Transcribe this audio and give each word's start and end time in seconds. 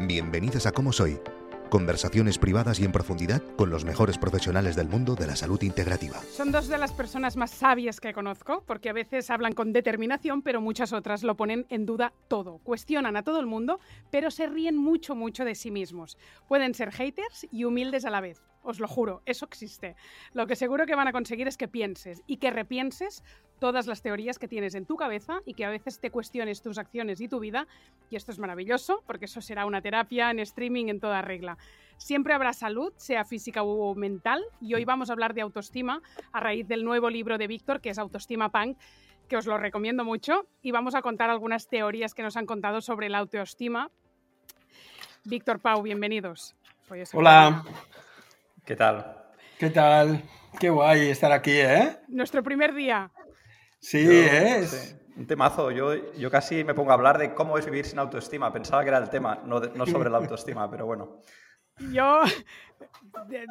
Bienvenidos 0.00 0.64
a 0.66 0.70
Cómo 0.70 0.92
Soy, 0.92 1.18
conversaciones 1.70 2.38
privadas 2.38 2.78
y 2.78 2.84
en 2.84 2.92
profundidad 2.92 3.42
con 3.56 3.68
los 3.68 3.84
mejores 3.84 4.16
profesionales 4.16 4.76
del 4.76 4.86
mundo 4.86 5.16
de 5.16 5.26
la 5.26 5.34
salud 5.34 5.60
integrativa. 5.62 6.20
Son 6.30 6.52
dos 6.52 6.68
de 6.68 6.78
las 6.78 6.92
personas 6.92 7.36
más 7.36 7.50
sabias 7.50 7.98
que 7.98 8.12
conozco, 8.12 8.62
porque 8.64 8.90
a 8.90 8.92
veces 8.92 9.28
hablan 9.28 9.54
con 9.54 9.72
determinación, 9.72 10.42
pero 10.42 10.60
muchas 10.60 10.92
otras 10.92 11.24
lo 11.24 11.36
ponen 11.36 11.66
en 11.68 11.84
duda 11.84 12.12
todo. 12.28 12.58
Cuestionan 12.58 13.16
a 13.16 13.24
todo 13.24 13.40
el 13.40 13.46
mundo, 13.46 13.80
pero 14.12 14.30
se 14.30 14.46
ríen 14.46 14.76
mucho, 14.76 15.16
mucho 15.16 15.44
de 15.44 15.56
sí 15.56 15.72
mismos. 15.72 16.16
Pueden 16.46 16.74
ser 16.74 16.92
haters 16.92 17.48
y 17.50 17.64
humildes 17.64 18.04
a 18.04 18.10
la 18.10 18.20
vez. 18.20 18.47
Os 18.62 18.80
lo 18.80 18.88
juro, 18.88 19.22
eso 19.24 19.46
existe. 19.46 19.96
Lo 20.32 20.46
que 20.46 20.56
seguro 20.56 20.86
que 20.86 20.94
van 20.94 21.08
a 21.08 21.12
conseguir 21.12 21.48
es 21.48 21.56
que 21.56 21.68
pienses 21.68 22.22
y 22.26 22.38
que 22.38 22.50
repienses 22.50 23.22
todas 23.58 23.86
las 23.86 24.02
teorías 24.02 24.38
que 24.38 24.48
tienes 24.48 24.74
en 24.74 24.86
tu 24.86 24.96
cabeza 24.96 25.40
y 25.44 25.54
que 25.54 25.64
a 25.64 25.70
veces 25.70 26.00
te 26.00 26.10
cuestiones 26.10 26.62
tus 26.62 26.78
acciones 26.78 27.20
y 27.20 27.28
tu 27.28 27.40
vida. 27.40 27.66
Y 28.10 28.16
esto 28.16 28.32
es 28.32 28.38
maravilloso 28.38 29.02
porque 29.06 29.24
eso 29.24 29.40
será 29.40 29.66
una 29.66 29.80
terapia 29.82 30.30
en 30.30 30.38
streaming 30.40 30.86
en 30.86 31.00
toda 31.00 31.22
regla. 31.22 31.56
Siempre 31.96 32.34
habrá 32.34 32.52
salud, 32.52 32.92
sea 32.96 33.24
física 33.24 33.62
o 33.62 33.94
mental, 33.94 34.44
y 34.60 34.74
hoy 34.74 34.84
vamos 34.84 35.10
a 35.10 35.12
hablar 35.12 35.34
de 35.34 35.40
autoestima 35.40 36.00
a 36.32 36.40
raíz 36.40 36.68
del 36.68 36.84
nuevo 36.84 37.10
libro 37.10 37.38
de 37.38 37.48
Víctor, 37.48 37.80
que 37.80 37.90
es 37.90 37.98
Autoestima 37.98 38.50
Punk, 38.50 38.78
que 39.28 39.36
os 39.36 39.46
lo 39.46 39.58
recomiendo 39.58 40.04
mucho, 40.04 40.46
y 40.62 40.70
vamos 40.70 40.94
a 40.94 41.02
contar 41.02 41.28
algunas 41.28 41.68
teorías 41.68 42.14
que 42.14 42.22
nos 42.22 42.36
han 42.36 42.46
contado 42.46 42.80
sobre 42.80 43.08
la 43.08 43.18
autoestima. 43.18 43.90
Víctor 45.24 45.58
Pau, 45.58 45.82
bienvenidos. 45.82 46.54
Hola. 47.12 47.64
¿Qué 48.68 48.76
tal? 48.76 49.16
¿Qué 49.58 49.70
tal? 49.70 50.22
Qué 50.60 50.68
guay 50.68 51.08
estar 51.08 51.32
aquí, 51.32 51.52
¿eh? 51.52 51.96
Nuestro 52.06 52.42
primer 52.42 52.74
día. 52.74 53.10
Sí, 53.80 54.06
es. 54.06 54.94
Un 55.16 55.26
temazo. 55.26 55.70
Yo, 55.70 56.12
yo 56.12 56.30
casi 56.30 56.64
me 56.64 56.74
pongo 56.74 56.90
a 56.90 56.94
hablar 56.94 57.16
de 57.16 57.32
cómo 57.32 57.56
es 57.56 57.64
vivir 57.64 57.86
sin 57.86 57.98
autoestima. 57.98 58.52
Pensaba 58.52 58.82
que 58.82 58.90
era 58.90 58.98
el 58.98 59.08
tema, 59.08 59.40
no, 59.42 59.58
no 59.60 59.86
sobre 59.86 60.10
la 60.10 60.18
autoestima, 60.18 60.70
pero 60.70 60.84
bueno. 60.84 61.22
Yo, 61.92 62.22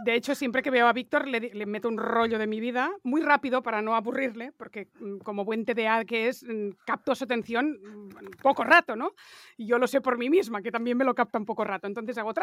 de, 0.06 0.16
hecho, 0.16 0.36
siempre 0.36 0.62
que 0.62 0.72
veo 0.72 0.88
a 0.88 0.94
Víctor 0.94 1.28
le, 1.28 1.66
meto 1.66 1.88
un 1.88 1.98
rollo 1.98 2.38
de 2.40 2.48
mi 2.48 2.60
vida, 2.60 2.92
muy 3.04 3.22
rápido 3.22 3.62
para 3.62 3.82
no 3.82 3.96
aburrirle, 3.96 4.52
porque 4.54 4.90
mm, 5.00 5.18
como 5.20 5.46
buen 5.46 5.66
TDA 5.66 6.06
que 6.06 6.28
es, 6.28 6.44
mm, 6.44 6.70
capto 6.86 7.16
su 7.16 7.24
atención 7.24 7.80
mm, 7.82 8.42
poco 8.42 8.64
rato, 8.64 8.96
¿no? 8.96 9.14
Y 9.58 9.68
yo 9.68 9.78
lo 9.78 9.88
sé 9.88 10.02
por 10.02 10.18
mí 10.18 10.30
misma, 10.30 10.62
que 10.62 10.72
también 10.72 10.98
me 10.98 11.06
lo 11.06 11.16
capta 11.16 11.38
un 11.38 11.46
poco 11.46 11.64
rato. 11.64 11.88
Entonces 11.88 12.18
hago 12.18 12.34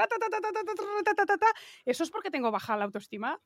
Eso 1.84 2.02
es 2.02 2.10
porque 2.10 2.30
tengo 2.30 2.50
baja 2.50 2.76
la 2.76 2.84
autoestima. 2.84 3.40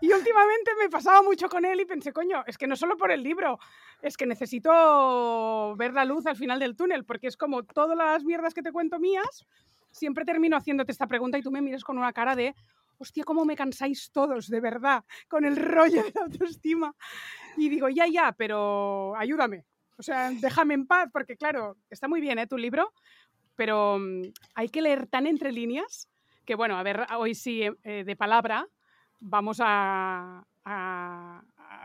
Y 0.00 0.12
últimamente 0.12 0.72
me 0.78 0.88
pasaba 0.90 1.22
mucho 1.22 1.48
con 1.48 1.64
él 1.64 1.80
y 1.80 1.84
pensé, 1.84 2.12
coño, 2.12 2.44
es 2.46 2.58
que 2.58 2.66
no 2.66 2.76
solo 2.76 2.96
por 2.96 3.10
el 3.10 3.22
libro, 3.22 3.58
es 4.02 4.16
que 4.16 4.26
necesito 4.26 5.74
ver 5.76 5.92
la 5.94 6.04
luz 6.04 6.26
al 6.26 6.36
final 6.36 6.58
del 6.58 6.76
túnel, 6.76 7.04
porque 7.04 7.28
es 7.28 7.36
como 7.36 7.62
todas 7.62 7.96
las 7.96 8.24
mierdas 8.24 8.54
que 8.54 8.62
te 8.62 8.72
cuento 8.72 8.98
mías, 8.98 9.46
siempre 9.90 10.24
termino 10.24 10.56
haciéndote 10.56 10.92
esta 10.92 11.06
pregunta 11.06 11.38
y 11.38 11.42
tú 11.42 11.50
me 11.50 11.62
miras 11.62 11.84
con 11.84 11.98
una 11.98 12.12
cara 12.12 12.34
de, 12.34 12.54
hostia, 12.98 13.24
cómo 13.24 13.44
me 13.44 13.56
cansáis 13.56 14.10
todos, 14.10 14.48
de 14.48 14.60
verdad, 14.60 15.04
con 15.28 15.44
el 15.44 15.56
rollo 15.56 16.02
de 16.02 16.12
la 16.14 16.22
autoestima. 16.22 16.94
Y 17.56 17.68
digo, 17.68 17.88
ya, 17.88 18.06
ya, 18.06 18.32
pero 18.32 19.14
ayúdame. 19.16 19.64
O 19.96 20.02
sea, 20.02 20.30
déjame 20.30 20.74
en 20.74 20.86
paz, 20.86 21.08
porque 21.12 21.36
claro, 21.36 21.76
está 21.90 22.08
muy 22.08 22.20
bien 22.20 22.38
¿eh? 22.38 22.46
tu 22.46 22.56
libro, 22.56 22.92
pero 23.54 23.98
mm, 23.98 24.32
hay 24.54 24.68
que 24.68 24.82
leer 24.82 25.06
tan 25.06 25.26
entre 25.26 25.52
líneas 25.52 26.08
que 26.44 26.54
bueno, 26.54 26.76
a 26.76 26.82
ver, 26.82 27.06
hoy 27.16 27.34
sí, 27.34 27.62
eh, 27.62 28.04
de 28.04 28.16
palabra, 28.16 28.66
vamos 29.20 29.58
a, 29.60 30.44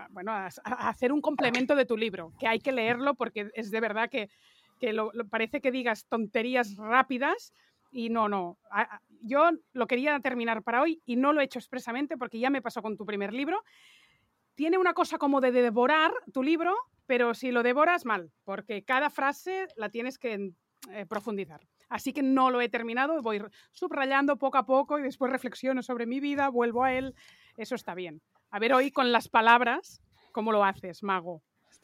bueno, 0.10 0.32
a, 0.32 0.48
hacer 0.90 1.12
un 1.12 1.22
complemento 1.22 1.76
de 1.76 1.86
tu 1.86 1.98
libro, 1.98 2.34
que 2.40 2.48
hay 2.48 2.60
que 2.60 2.72
leerlo 2.72 3.16
porque 3.16 3.50
es 3.54 3.72
de 3.72 3.80
verdad 3.80 4.10
que, 4.10 4.30
parece 5.30 5.62
que 5.62 5.72
digas 5.72 6.06
tonterías 6.08 6.76
rápidas 6.76 7.54
y 7.92 8.10
no, 8.10 8.30
no. 8.30 8.58
Yo 9.22 9.50
lo 9.74 9.88
quería 9.88 10.20
terminar 10.20 10.62
para 10.64 10.82
hoy 10.82 11.02
y 11.06 11.16
no 11.16 11.34
lo 11.34 11.42
he 11.42 11.46
hecho 11.46 11.60
expresamente 11.60 12.18
porque 12.18 12.40
ya 12.40 12.50
me 12.50 12.62
pasó 12.62 12.82
con 12.82 12.98
tu 12.98 13.06
primer 13.06 13.34
libro. 13.34 13.64
Tiene 14.56 14.78
una 14.78 14.94
cosa 14.94 15.18
como 15.18 15.42
de 15.42 15.52
devorar 15.52 16.12
tu 16.34 16.44
libro, 16.44 16.76
pero 17.06 17.34
si 17.34 17.52
lo 17.52 17.64
devoras 17.64 18.06
mal, 18.06 18.32
porque 18.44 18.84
cada 18.84 19.10
frase 19.10 19.68
la 19.76 19.90
tienes 19.90 20.18
que 20.18 20.52
eh, 20.92 21.06
profundizar. 21.08 21.62
Así 21.90 22.14
que 22.14 22.22
no 22.22 22.50
lo 22.50 22.62
he 22.62 22.70
terminado, 22.70 23.22
voy 23.22 23.42
subrayando 23.72 24.38
poco 24.38 24.58
a 24.58 24.66
poco 24.66 25.00
y 25.00 25.04
después 25.04 25.32
reflexiono 25.32 25.82
sobre 25.82 26.06
mi 26.06 26.20
vida, 26.20 26.50
vuelvo 26.50 26.84
a 26.84 26.94
él. 26.94 27.16
Eso 27.56 27.76
está 27.76 27.96
bien. 27.96 28.22
A 28.52 28.60
ver 28.60 28.74
hoy 28.74 28.92
con 28.92 29.12
las 29.12 29.30
palabras, 29.30 30.02
¿cómo 30.32 30.52
lo 30.52 30.64
haces, 30.64 31.04
mago? 31.04 31.44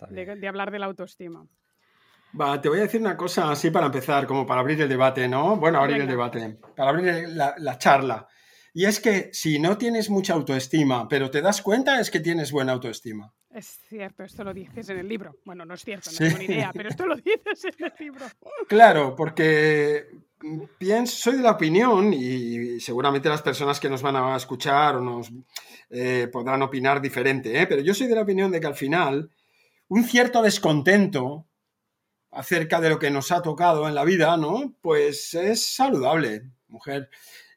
De, 0.09 0.47
hablar 0.47 0.71
de 0.71 0.79
la 0.79 0.87
autoestima. 0.87 1.45
Va, 2.39 2.59
te 2.59 2.67
voy 2.67 2.79
a 2.79 2.83
decir 2.83 2.99
una 2.99 3.15
cosa 3.15 3.51
así 3.51 3.69
para 3.69 3.85
empezar, 3.85 4.25
como 4.25 4.45
para 4.45 4.61
abrir 4.61 4.81
el 4.81 4.89
debate, 4.89 5.27
¿no? 5.27 5.55
Bueno, 5.57 5.79
abrir 5.79 6.01
el 6.01 6.07
debate, 6.07 6.57
para 6.75 6.89
abrir 6.89 7.29
la, 7.29 7.77
charla. 7.77 8.27
Y 8.73 8.85
es 8.85 8.99
que 8.99 9.29
si 9.31 9.59
no 9.59 9.77
tienes 9.77 10.09
mucha 10.09 10.33
autoestima, 10.33 11.07
pero 11.07 11.29
te 11.29 11.41
das 11.41 11.61
cuenta, 11.61 11.99
es 11.99 12.09
que 12.09 12.19
tienes 12.19 12.51
buena 12.51 12.73
autoestima. 12.73 13.31
Es 13.53 13.79
cierto, 13.87 14.23
esto 14.23 14.43
lo 14.43 14.51
dices 14.51 14.89
en 14.89 14.97
el 14.97 15.07
libro. 15.07 15.35
Bueno, 15.45 15.63
no 15.63 15.75
es 15.75 15.83
cierto, 15.83 16.09
no 16.11 16.17
tengo 16.17 16.37
ni 16.39 16.45
idea, 16.45 16.71
pero 16.73 16.89
esto 16.89 17.05
lo 17.05 17.15
dices 17.17 17.65
en 17.65 17.85
el 17.85 17.93
libro. 17.99 18.25
Claro, 18.67 19.15
porque 19.15 20.07
pienso, 20.77 21.15
soy 21.15 21.37
de 21.37 21.43
la 21.43 21.51
opinión 21.51 22.11
y 22.13 22.79
seguramente 22.79 23.29
las 23.29 23.43
personas 23.43 23.79
que 23.79 23.89
nos 23.89 24.01
van 24.01 24.15
a 24.15 24.35
escuchar 24.35 24.95
o 24.95 25.01
nos 25.01 25.31
eh, 25.89 26.27
podrán 26.31 26.63
opinar 26.63 26.99
diferente, 26.99 27.61
¿eh? 27.61 27.67
pero 27.67 27.81
yo 27.81 27.93
soy 27.93 28.07
de 28.07 28.15
la 28.15 28.21
opinión 28.21 28.51
de 28.51 28.59
que 28.59 28.67
al 28.67 28.75
final 28.75 29.29
un 29.89 30.03
cierto 30.03 30.41
descontento 30.41 31.45
acerca 32.31 32.81
de 32.81 32.89
lo 32.89 32.97
que 32.97 33.11
nos 33.11 33.31
ha 33.31 33.43
tocado 33.43 33.87
en 33.87 33.93
la 33.93 34.03
vida, 34.03 34.35
¿no? 34.37 34.73
Pues 34.81 35.35
es 35.35 35.63
saludable, 35.75 36.49
mujer. 36.67 37.09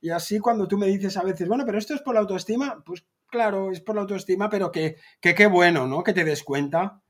Y 0.02 0.10
así 0.10 0.38
cuando 0.38 0.68
tú 0.68 0.76
me 0.76 0.86
dices 0.86 1.16
a 1.16 1.22
veces, 1.22 1.48
bueno, 1.48 1.64
pero 1.64 1.78
esto 1.78 1.94
es 1.94 2.02
por 2.02 2.14
la 2.14 2.20
autoestima, 2.20 2.82
pues 2.84 3.04
claro, 3.36 3.70
es 3.70 3.80
por 3.80 3.94
la 3.94 4.00
autoestima, 4.00 4.48
pero 4.48 4.72
que 4.72 4.97
qué 5.20 5.47
bueno, 5.47 5.86
¿no? 5.86 6.02
Que 6.02 6.14
te 6.14 6.24
des 6.24 6.42
cuenta. 6.42 7.02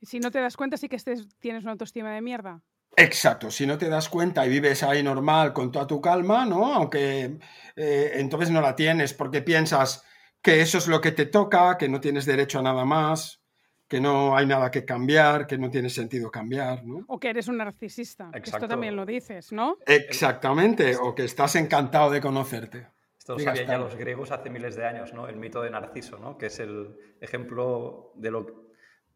Y 0.00 0.06
si 0.06 0.18
no 0.18 0.30
te 0.30 0.40
das 0.40 0.56
cuenta, 0.56 0.76
sí 0.76 0.88
que 0.88 0.98
tienes 1.38 1.62
una 1.62 1.72
autoestima 1.72 2.12
de 2.12 2.20
mierda. 2.20 2.60
Exacto, 2.96 3.50
si 3.50 3.66
no 3.66 3.78
te 3.78 3.88
das 3.88 4.08
cuenta 4.08 4.44
y 4.44 4.48
vives 4.48 4.82
ahí 4.82 5.02
normal 5.02 5.52
con 5.52 5.70
toda 5.70 5.86
tu 5.86 6.00
calma, 6.00 6.44
¿no? 6.44 6.74
Aunque 6.74 7.38
eh, 7.76 8.12
entonces 8.14 8.50
no 8.50 8.60
la 8.60 8.74
tienes 8.74 9.14
porque 9.14 9.40
piensas 9.40 10.04
que 10.42 10.60
eso 10.60 10.78
es 10.78 10.88
lo 10.88 11.00
que 11.00 11.12
te 11.12 11.26
toca, 11.26 11.78
que 11.78 11.88
no 11.88 12.00
tienes 12.00 12.26
derecho 12.26 12.58
a 12.58 12.62
nada 12.62 12.84
más, 12.84 13.40
que 13.88 14.00
no 14.00 14.36
hay 14.36 14.46
nada 14.46 14.70
que 14.70 14.84
cambiar, 14.84 15.46
que 15.46 15.58
no 15.58 15.70
tiene 15.70 15.90
sentido 15.90 16.30
cambiar, 16.30 16.84
¿no? 16.84 17.04
O 17.08 17.18
que 17.18 17.30
eres 17.30 17.48
un 17.48 17.56
narcisista, 17.56 18.30
esto 18.32 18.68
también 18.68 18.96
lo 18.96 19.06
dices, 19.06 19.52
¿no? 19.52 19.78
Exactamente, 19.86 20.96
o 20.96 21.14
que 21.14 21.24
estás 21.24 21.54
encantado 21.56 22.10
de 22.10 22.20
conocerte. 22.20 22.88
Esto 23.24 23.38
lo 23.38 23.38
sabían 23.38 23.66
ya 23.66 23.78
los 23.78 23.96
griegos 23.96 24.30
hace 24.32 24.50
miles 24.50 24.76
de 24.76 24.84
años, 24.84 25.14
¿no? 25.14 25.26
El 25.26 25.36
mito 25.36 25.62
de 25.62 25.70
Narciso, 25.70 26.18
¿no? 26.18 26.36
Que 26.36 26.46
es 26.46 26.60
el 26.60 26.94
ejemplo 27.22 28.12
de 28.16 28.30
lo, 28.30 28.68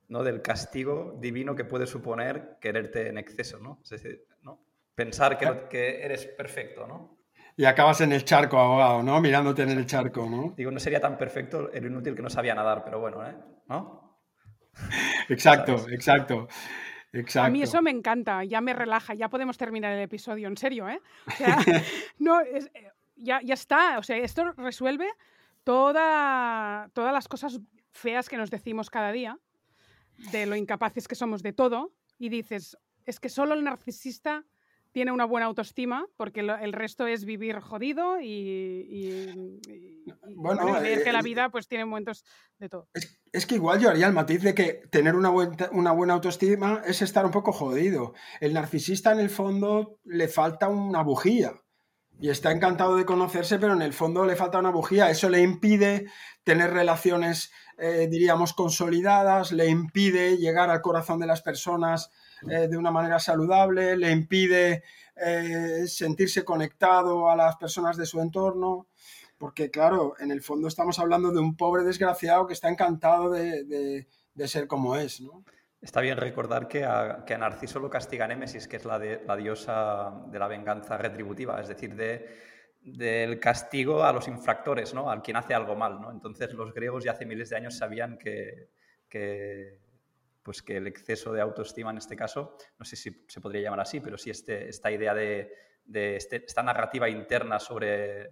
¿no? 0.08 0.22
del 0.22 0.40
castigo 0.40 1.18
divino 1.20 1.54
que 1.54 1.66
puede 1.66 1.86
suponer 1.86 2.56
quererte 2.58 3.08
en 3.08 3.18
exceso, 3.18 3.58
¿no? 3.58 3.80
Es 3.84 3.90
decir, 3.90 4.24
¿no? 4.40 4.64
Pensar 4.94 5.36
que, 5.36 5.66
que 5.68 6.02
eres 6.02 6.24
perfecto, 6.24 6.86
¿no? 6.86 7.18
Y 7.54 7.66
acabas 7.66 8.00
en 8.00 8.12
el 8.12 8.24
charco 8.24 8.56
ahogado, 8.56 9.02
¿no? 9.02 9.20
Mirándote 9.20 9.64
en 9.64 9.72
el 9.72 9.84
charco, 9.84 10.26
¿no? 10.26 10.54
Digo, 10.56 10.70
no 10.70 10.80
sería 10.80 11.02
tan 11.02 11.18
perfecto 11.18 11.70
el 11.70 11.84
inútil 11.84 12.14
que 12.16 12.22
no 12.22 12.30
sabía 12.30 12.54
nadar, 12.54 12.84
pero 12.86 13.00
bueno, 13.00 13.22
¿eh? 13.28 13.36
¿No? 13.68 14.22
Exacto, 15.28 15.86
exacto. 15.90 16.48
Exacto. 17.12 17.46
A 17.46 17.50
mí 17.50 17.62
eso 17.62 17.82
me 17.82 17.90
encanta, 17.90 18.44
ya 18.44 18.60
me 18.60 18.72
relaja, 18.72 19.14
ya 19.14 19.28
podemos 19.28 19.56
terminar 19.56 19.92
el 19.92 20.00
episodio, 20.00 20.46
en 20.48 20.56
serio, 20.56 20.88
¿eh? 20.88 21.00
O 21.26 21.30
sea, 21.30 21.58
no, 22.18 22.40
es, 22.40 22.70
ya, 23.18 23.40
ya 23.42 23.54
está. 23.54 23.98
O 23.98 24.02
sea, 24.02 24.16
esto 24.16 24.52
resuelve 24.52 25.08
toda, 25.64 26.90
todas 26.94 27.12
las 27.12 27.28
cosas 27.28 27.60
feas 27.90 28.28
que 28.28 28.36
nos 28.36 28.50
decimos 28.50 28.90
cada 28.90 29.12
día, 29.12 29.38
de 30.32 30.46
lo 30.46 30.56
incapaces 30.56 31.08
que 31.08 31.14
somos 31.14 31.42
de 31.42 31.52
todo, 31.52 31.92
y 32.18 32.28
dices, 32.28 32.76
es 33.04 33.20
que 33.20 33.28
solo 33.28 33.54
el 33.54 33.64
narcisista 33.64 34.44
tiene 34.92 35.12
una 35.12 35.26
buena 35.26 35.46
autoestima, 35.46 36.06
porque 36.16 36.40
el 36.40 36.72
resto 36.72 37.06
es 37.06 37.24
vivir 37.24 37.60
jodido 37.60 38.20
y, 38.20 39.60
bueno, 40.34 40.80
que 40.80 41.12
la 41.12 41.20
eh, 41.20 41.22
vida 41.22 41.50
pues 41.50 41.68
tiene 41.68 41.84
momentos 41.84 42.24
de 42.58 42.68
todo. 42.68 42.88
Es, 43.30 43.46
que 43.46 43.56
igual 43.56 43.78
yo 43.80 43.90
haría 43.90 44.06
el 44.06 44.14
matiz 44.14 44.42
de 44.42 44.54
que 44.54 44.82
tener 44.90 45.14
una, 45.14 45.30
una 45.30 45.92
buena 45.92 46.14
autoestima 46.14 46.82
es 46.86 47.02
estar 47.02 47.24
un 47.26 47.30
poco 47.30 47.52
jodido. 47.52 48.14
El 48.40 48.54
narcisista 48.54 49.12
en 49.12 49.20
el 49.20 49.30
fondo 49.30 50.00
le 50.04 50.28
falta 50.28 50.68
una 50.68 51.02
bujía 51.02 51.52
y 52.20 52.30
está 52.30 52.50
encantado 52.50 52.96
de 52.96 53.04
conocerse, 53.04 53.58
pero 53.58 53.74
en 53.74 53.82
el 53.82 53.92
fondo 53.92 54.24
le 54.24 54.36
falta 54.36 54.58
una 54.58 54.70
bujía. 54.70 55.10
Eso 55.10 55.28
le 55.28 55.40
impide 55.40 56.06
tener 56.42 56.72
relaciones, 56.72 57.52
eh, 57.78 58.08
diríamos, 58.10 58.54
consolidadas, 58.54 59.52
le 59.52 59.68
impide 59.68 60.36
llegar 60.36 60.70
al 60.70 60.80
corazón 60.80 61.20
de 61.20 61.26
las 61.26 61.42
personas 61.42 62.10
eh, 62.48 62.68
de 62.68 62.76
una 62.76 62.90
manera 62.90 63.18
saludable, 63.18 63.96
le 63.96 64.10
impide 64.10 64.82
eh, 65.16 65.84
sentirse 65.86 66.44
conectado 66.44 67.30
a 67.30 67.36
las 67.36 67.56
personas 67.56 67.96
de 67.96 68.06
su 68.06 68.20
entorno, 68.20 68.88
porque 69.36 69.70
claro, 69.70 70.14
en 70.18 70.30
el 70.30 70.42
fondo 70.42 70.68
estamos 70.68 70.98
hablando 70.98 71.30
de 71.30 71.40
un 71.40 71.56
pobre 71.56 71.84
desgraciado 71.84 72.46
que 72.46 72.54
está 72.54 72.68
encantado 72.68 73.30
de, 73.30 74.06
ser 74.46 74.66
como 74.66 74.96
es, 74.96 75.20
¿no? 75.20 75.44
Está 75.80 76.00
bien 76.00 76.16
recordar 76.16 76.66
que 76.66 76.84
a, 76.84 77.24
que 77.24 77.34
a, 77.34 77.38
Narciso 77.38 77.78
lo 77.78 77.88
castiga 77.88 78.26
Némesis, 78.26 78.66
que 78.66 78.76
es 78.76 78.84
la, 78.84 78.98
de, 78.98 79.22
la 79.24 79.36
diosa 79.36 80.12
de 80.26 80.38
la 80.38 80.48
venganza 80.48 80.98
retributiva, 80.98 81.60
es 81.60 81.68
decir, 81.68 81.94
de, 81.94 82.26
del 82.82 83.38
castigo 83.38 84.02
a 84.04 84.12
los 84.12 84.26
infractores, 84.28 84.94
¿no? 84.94 85.10
al 85.10 85.22
quien 85.22 85.36
hace 85.36 85.54
algo 85.54 85.76
mal. 85.76 86.00
¿no? 86.00 86.10
Entonces 86.10 86.52
los 86.52 86.72
griegos 86.72 87.04
ya 87.04 87.12
hace 87.12 87.26
miles 87.26 87.50
de 87.50 87.56
años 87.56 87.76
sabían 87.76 88.18
que, 88.18 88.70
que 89.08 89.78
pues 90.42 90.62
que 90.62 90.78
el 90.78 90.86
exceso 90.86 91.32
de 91.32 91.42
autoestima 91.42 91.90
en 91.90 91.98
este 91.98 92.16
caso, 92.16 92.56
no 92.78 92.84
sé 92.84 92.96
si 92.96 93.24
se 93.28 93.40
podría 93.40 93.62
llamar 93.62 93.80
así, 93.80 94.00
pero 94.00 94.16
sí 94.16 94.30
este, 94.30 94.68
esta 94.68 94.90
idea 94.90 95.14
de, 95.14 95.52
este, 95.92 96.44
esta 96.46 96.62
narrativa 96.62 97.08
interna 97.08 97.58
sobre, 97.58 98.30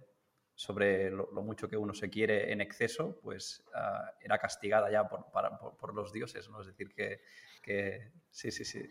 sobre 0.57 1.11
lo, 1.11 1.29
mucho 1.43 1.69
que 1.69 1.77
uno 1.77 1.93
se 1.93 2.09
quiere 2.09 2.51
en 2.51 2.61
exceso, 2.61 3.19
pues 3.21 3.63
ah, 3.75 4.11
era 4.19 4.39
castigada 4.39 4.89
ya 4.89 5.07
por, 5.07 5.93
los 5.93 6.11
dioses, 6.11 6.49
¿no? 6.49 6.61
Es 6.61 6.67
decir, 6.67 6.91
que, 6.95 7.21
que 7.61 8.11
sí, 8.31 8.49
sí, 8.49 8.65
sí, 8.65 8.81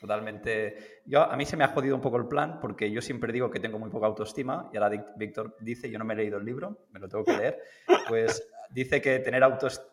totalmente. 0.00 1.02
Yo, 1.06 1.22
a 1.22 1.36
mí 1.36 1.46
se 1.46 1.56
me 1.56 1.62
ha 1.62 1.68
jodido 1.68 1.94
un 1.94 2.02
poco 2.02 2.16
el 2.16 2.26
plan 2.26 2.58
porque 2.58 2.90
yo 2.90 3.00
siempre 3.00 3.32
digo 3.32 3.48
que 3.48 3.60
tengo 3.60 3.78
muy 3.78 3.90
poca 3.90 4.08
autoestima 4.08 4.68
y 4.72 4.76
ahora 4.76 5.14
Víctor 5.16 5.56
dice, 5.60 5.88
yo 5.88 6.00
no 6.00 6.04
me 6.04 6.14
he 6.14 6.16
leído 6.16 6.38
el 6.38 6.44
libro, 6.44 6.88
me 6.90 6.98
lo 6.98 7.08
tengo 7.08 7.22
que 7.22 7.36
leer, 7.36 7.62
pues 8.08 8.48
dice 8.70 9.00
que, 9.00 9.20
tener 9.20 9.44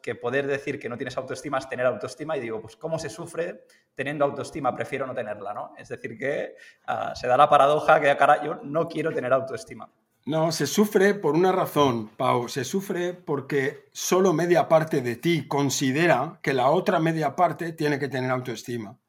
que 0.01 0.15
poder 0.15 0.47
decir 0.47 0.79
que 0.79 0.89
no 0.89 0.97
tienes 0.97 1.15
autoestima 1.17 1.59
es 1.59 1.69
tener 1.69 1.85
autoestima 1.85 2.35
y 2.35 2.39
digo, 2.39 2.59
pues 2.59 2.75
¿cómo 2.77 2.97
se 2.97 3.09
sufre 3.09 3.65
teniendo 3.93 4.25
autoestima? 4.25 4.75
Prefiero 4.75 5.05
no 5.05 5.13
tenerla, 5.13 5.53
¿no? 5.53 5.75
Es 5.77 5.89
decir, 5.89 6.17
que 6.17 6.55
ah, 6.87 7.13
se 7.13 7.27
da 7.27 7.37
la 7.37 7.47
paradoja 7.47 8.01
que 8.01 8.17
cara, 8.17 8.43
yo 8.43 8.55
no 8.63 8.87
quiero 8.87 9.13
tener 9.13 9.31
autoestima. 9.31 9.87
No, 10.25 10.51
se 10.51 10.67
sufre 10.67 11.15
por 11.15 11.35
una 11.35 11.51
razón, 11.51 12.09
Pau. 12.09 12.47
Se 12.47 12.63
sufre 12.63 13.13
porque 13.13 13.89
solo 13.91 14.33
media 14.33 14.67
parte 14.67 15.01
de 15.01 15.15
ti 15.15 15.47
considera 15.47 16.39
que 16.43 16.53
la 16.53 16.69
otra 16.69 16.99
media 16.99 17.35
parte 17.35 17.73
tiene 17.73 17.97
que 17.97 18.07
tener 18.07 18.29
autoestima. 18.29 18.99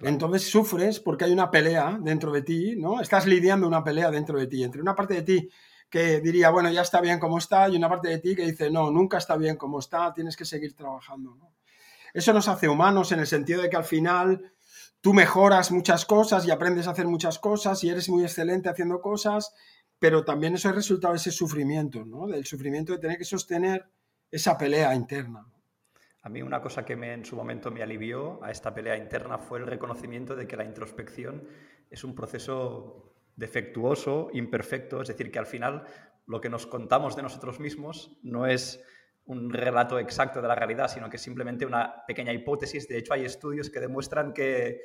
Entonces 0.00 0.50
sufres 0.50 1.00
porque 1.00 1.26
hay 1.26 1.32
una 1.32 1.50
pelea 1.50 1.98
dentro 2.00 2.32
de 2.32 2.42
ti, 2.42 2.74
¿no? 2.76 3.00
Estás 3.00 3.26
lidiando 3.26 3.66
una 3.66 3.84
pelea 3.84 4.10
dentro 4.10 4.38
de 4.38 4.46
ti 4.46 4.64
entre 4.64 4.80
una 4.80 4.94
parte 4.94 5.14
de 5.14 5.22
ti 5.22 5.50
que 5.90 6.20
diría, 6.20 6.50
bueno, 6.50 6.70
ya 6.70 6.82
está 6.82 7.00
bien 7.00 7.20
como 7.20 7.38
está, 7.38 7.68
y 7.68 7.76
una 7.76 7.88
parte 7.88 8.08
de 8.08 8.18
ti 8.18 8.34
que 8.34 8.44
dice, 8.44 8.68
no, 8.68 8.90
nunca 8.90 9.18
está 9.18 9.36
bien 9.36 9.56
como 9.56 9.78
está, 9.78 10.12
tienes 10.12 10.36
que 10.36 10.44
seguir 10.44 10.74
trabajando. 10.74 11.38
Eso 12.12 12.32
nos 12.32 12.48
hace 12.48 12.68
humanos 12.68 13.12
en 13.12 13.20
el 13.20 13.28
sentido 13.28 13.62
de 13.62 13.70
que 13.70 13.76
al 13.76 13.84
final 13.84 14.52
tú 15.00 15.14
mejoras 15.14 15.70
muchas 15.70 16.04
cosas 16.04 16.46
y 16.46 16.50
aprendes 16.50 16.88
a 16.88 16.90
hacer 16.90 17.06
muchas 17.06 17.38
cosas 17.38 17.84
y 17.84 17.90
eres 17.90 18.08
muy 18.08 18.24
excelente 18.24 18.68
haciendo 18.68 19.00
cosas, 19.00 19.54
pero 20.04 20.22
también 20.22 20.52
eso 20.52 20.68
es 20.68 20.74
resultado 20.74 21.14
de 21.14 21.16
ese 21.16 21.30
sufrimiento, 21.30 22.04
¿no? 22.04 22.26
del 22.26 22.44
sufrimiento 22.44 22.92
de 22.92 22.98
tener 22.98 23.16
que 23.16 23.24
sostener 23.24 23.86
esa 24.30 24.58
pelea 24.58 24.94
interna. 24.94 25.46
A 26.20 26.28
mí 26.28 26.42
una 26.42 26.60
cosa 26.60 26.84
que 26.84 26.94
me, 26.94 27.14
en 27.14 27.24
su 27.24 27.34
momento 27.36 27.70
me 27.70 27.82
alivió 27.82 28.38
a 28.44 28.50
esta 28.50 28.74
pelea 28.74 28.98
interna 28.98 29.38
fue 29.38 29.60
el 29.60 29.66
reconocimiento 29.66 30.36
de 30.36 30.46
que 30.46 30.58
la 30.58 30.64
introspección 30.64 31.48
es 31.88 32.04
un 32.04 32.14
proceso 32.14 33.14
defectuoso, 33.34 34.28
imperfecto, 34.34 35.00
es 35.00 35.08
decir, 35.08 35.30
que 35.30 35.38
al 35.38 35.46
final 35.46 35.86
lo 36.26 36.38
que 36.38 36.50
nos 36.50 36.66
contamos 36.66 37.16
de 37.16 37.22
nosotros 37.22 37.58
mismos 37.58 38.18
no 38.22 38.46
es 38.46 38.84
un 39.24 39.50
relato 39.50 39.98
exacto 39.98 40.42
de 40.42 40.48
la 40.48 40.54
realidad, 40.54 40.88
sino 40.88 41.08
que 41.08 41.16
es 41.16 41.22
simplemente 41.22 41.64
una 41.64 42.04
pequeña 42.06 42.34
hipótesis. 42.34 42.86
De 42.88 42.98
hecho, 42.98 43.14
hay 43.14 43.24
estudios 43.24 43.70
que 43.70 43.80
demuestran 43.80 44.34
que 44.34 44.82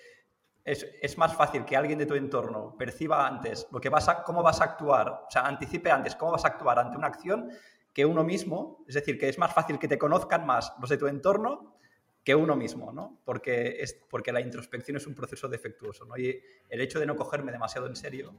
es, 0.71 1.17
más 1.17 1.35
fácil 1.35 1.65
que 1.65 1.75
alguien 1.75 1.97
de 1.97 2.05
tu 2.05 2.13
entorno 2.13 2.75
perciba 2.77 3.25
antes 3.25 3.67
lo 3.71 3.79
que 3.79 3.89
vas 3.89 4.07
a, 4.07 4.23
cómo 4.23 4.43
vas 4.43 4.61
a 4.61 4.65
actuar, 4.65 5.25
o 5.27 5.31
sea, 5.31 5.45
anticipe 5.47 5.91
antes 5.91 6.15
cómo 6.15 6.33
vas 6.33 6.45
a 6.45 6.49
actuar 6.49 6.79
ante 6.79 6.97
una 6.97 7.07
acción 7.07 7.49
que 7.93 8.05
uno 8.05 8.23
mismo. 8.23 8.83
Es 8.87 8.95
decir, 8.95 9.17
que 9.17 9.29
es 9.29 9.37
más 9.37 9.53
fácil 9.53 9.79
que 9.79 9.87
te 9.87 9.97
conozcan 9.97 10.45
más 10.45 10.73
los 10.79 10.89
de 10.89 10.97
tu 10.97 11.07
entorno 11.07 11.75
que 12.23 12.35
uno 12.35 12.55
mismo, 12.55 12.91
¿no? 12.91 13.19
Porque, 13.25 13.77
es, 13.79 13.93
porque 14.09 14.31
la 14.31 14.41
introspección 14.41 14.97
es 14.97 15.07
un 15.07 15.15
proceso 15.15 15.47
defectuoso, 15.47 16.05
¿no? 16.05 16.17
Y 16.17 16.39
el 16.69 16.81
hecho 16.81 16.99
de 16.99 17.05
no 17.05 17.15
cogerme 17.15 17.51
demasiado 17.51 17.87
en 17.87 17.95
serio 17.95 18.35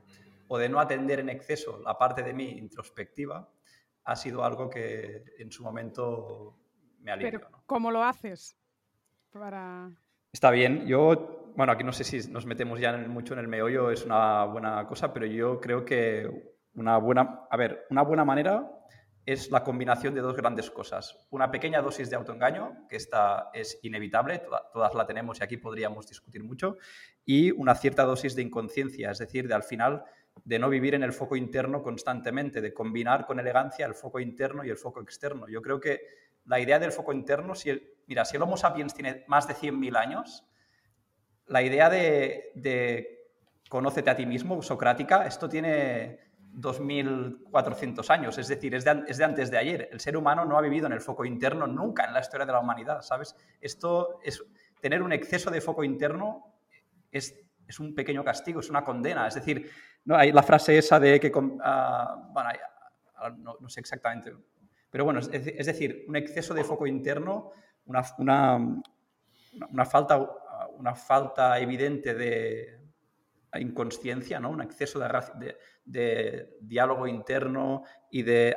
o 0.49 0.59
de 0.59 0.69
no 0.69 0.79
atender 0.79 1.21
en 1.21 1.29
exceso 1.29 1.81
la 1.81 1.99
parte 1.99 2.23
de 2.23 2.33
mí 2.33 2.51
introspectiva 2.51 3.49
ha 4.05 4.17
sido 4.17 4.45
algo 4.45 4.71
que 4.71 5.25
en 5.39 5.51
su 5.51 5.63
momento 5.63 6.57
me 7.01 7.11
alivió. 7.11 7.41
Pero, 7.41 7.63
¿cómo 7.67 7.91
lo 7.91 8.03
haces? 8.05 8.57
Para... 9.33 9.91
Está 10.33 10.51
bien, 10.51 10.87
yo, 10.87 11.40
bueno, 11.57 11.73
aquí 11.73 11.85
no 11.85 11.93
sé 11.93 12.05
si 12.05 12.31
nos 12.31 12.47
metemos 12.47 12.81
ya 12.81 12.97
mucho 12.97 13.35
en 13.35 13.41
el 13.41 13.49
meollo, 13.49 13.91
es 13.91 14.05
una 14.05 14.45
buena 14.45 14.87
cosa, 14.87 15.13
pero 15.13 15.27
yo 15.27 15.61
creo 15.61 15.85
que 15.85 16.55
una 16.75 16.99
buena, 16.99 17.47
a 17.51 17.57
ver, 17.57 17.87
una 17.91 18.03
buena 18.03 18.25
manera 18.25 18.71
es 19.27 19.51
la 19.51 19.63
combinación 19.63 20.15
de 20.15 20.23
dos 20.23 20.37
grandes 20.37 20.71
cosas. 20.71 21.27
Una 21.31 21.51
pequeña 21.51 21.83
dosis 21.83 22.11
de 22.11 22.17
autoengaño, 22.17 22.87
que 22.89 22.97
esta 22.97 23.51
es 23.53 23.79
inevitable, 23.83 24.43
todas 24.73 24.95
la 24.95 25.07
tenemos 25.07 25.41
y 25.41 25.45
aquí 25.45 25.57
podríamos 25.57 26.09
discutir 26.09 26.43
mucho, 26.43 26.79
y 27.25 27.51
una 27.51 27.75
cierta 27.75 28.05
dosis 28.05 28.35
de 28.35 28.43
inconsciencia, 28.43 29.11
es 29.11 29.19
decir, 29.19 29.47
de 29.47 29.55
al 29.55 29.63
final 29.63 30.05
de 30.45 30.59
no 30.59 30.69
vivir 30.69 30.95
en 30.95 31.03
el 31.03 31.13
foco 31.13 31.37
interno 31.37 31.83
constantemente, 31.83 32.61
de 32.61 32.73
combinar 32.73 33.27
con 33.27 33.39
elegancia 33.39 33.87
el 33.87 33.95
foco 33.95 34.21
interno 34.21 34.65
y 34.65 34.71
el 34.71 34.77
foco 34.77 35.01
externo. 35.01 35.47
Yo 35.49 35.61
creo 35.61 35.81
que 35.81 36.01
la 36.45 36.59
idea 36.59 36.79
del 36.79 36.93
foco 36.93 37.13
interno, 37.13 37.55
si 37.55 37.71
el, 37.71 37.95
mira, 38.07 38.25
si 38.25 38.37
el 38.37 38.43
Homo 38.43 38.57
sapiens 38.57 38.95
tiene 38.95 39.25
más 39.29 39.47
de 39.47 39.55
100.000 39.55 39.97
años, 39.97 40.47
la 41.51 41.63
idea 41.63 41.91
de, 41.91 43.27
conócete 43.69 44.09
a 44.11 44.17
ti 44.17 44.25
mismo, 44.25 44.63
socrática, 44.63 45.27
esto 45.27 45.49
tiene 45.49 46.21
2.400 46.55 48.09
años, 48.11 48.39
es 48.39 48.47
decir, 48.47 48.75
es 48.75 48.85
de, 48.85 49.25
antes 49.25 49.51
de 49.51 49.59
ayer. 49.59 49.89
El 49.93 49.99
ser 49.99 50.17
humano 50.17 50.45
no 50.45 50.57
ha 50.57 50.61
vivido 50.61 50.87
en 50.87 50.93
el 50.93 51.01
foco 51.01 51.25
interno 51.25 51.67
nunca 51.67 52.05
en 52.05 52.15
la 52.15 52.21
historia 52.21 52.47
de 52.47 52.53
la 52.53 52.61
humanidad, 52.61 53.03
¿sabes? 53.03 53.35
Esto 53.61 54.21
es, 54.23 54.43
tener 54.81 55.03
un 55.03 55.13
exceso 55.13 55.51
de 55.51 55.61
foco 55.61 55.83
interno 55.83 56.55
es, 57.11 57.35
un 57.81 57.95
pequeño 57.95 58.25
castigo, 58.25 58.61
es 58.61 58.71
una 58.71 58.85
condena. 58.85 59.27
Es 59.27 59.35
decir, 59.35 59.71
no 60.05 60.17
hay 60.17 60.33
la 60.33 60.43
frase 60.45 60.79
esa 60.79 61.01
de 61.01 61.19
que, 61.19 61.33
ah, 61.63 62.31
bueno, 62.33 62.51
no, 63.61 63.69
sé 63.69 63.81
exactamente, 63.81 64.33
pero 64.89 65.05
bueno, 65.05 65.19
es, 65.19 65.67
decir, 65.67 66.05
un 66.09 66.17
exceso 66.17 66.55
de 66.55 66.65
foco 66.65 66.87
interno, 66.87 67.51
una, 67.87 68.05
una, 68.19 69.85
falta, 69.85 70.29
una 70.81 70.95
falta 70.95 71.59
evidente 71.61 72.15
de, 72.15 72.81
inconsciencia, 73.59 74.41
¿no? 74.41 74.51
un 74.51 74.63
exceso 74.63 75.01
de, 75.85 76.57
diálogo 76.61 77.07
interno 77.07 77.85
y 78.11 78.23
de, 78.23 78.57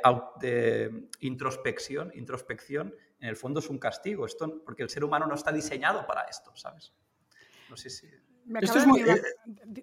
introspección. 1.20 2.10
Introspección, 2.14 2.94
en 3.20 3.28
el 3.28 3.36
fondo, 3.36 3.60
es 3.60 3.68
un 3.68 3.78
castigo, 3.78 4.26
esto, 4.26 4.62
porque 4.64 4.82
el 4.82 4.90
ser 4.90 5.04
humano 5.04 5.26
no 5.26 5.34
está 5.34 5.52
diseñado 5.52 6.06
para 6.06 6.22
esto, 6.22 6.54
¿sabes? 6.56 6.94
No 7.68 7.76
sé 7.76 7.90
si... 7.90 8.08
Esto 8.60 8.78
es 8.78 8.86
muy, 8.86 9.00
eh, 9.00 9.22